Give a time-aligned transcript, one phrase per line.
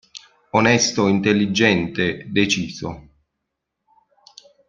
[0.59, 2.89] Onesto intelligente, deciso.